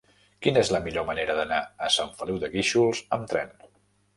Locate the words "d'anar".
1.41-1.59